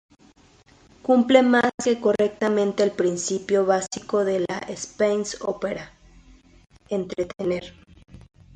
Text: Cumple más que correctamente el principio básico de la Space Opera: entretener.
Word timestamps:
Cumple 1.03 1.43
más 1.43 1.69
que 1.83 2.01
correctamente 2.01 2.81
el 2.81 2.89
principio 2.91 3.67
básico 3.67 4.25
de 4.25 4.39
la 4.39 4.57
Space 4.69 5.37
Opera: 5.41 5.91
entretener. 6.89 7.75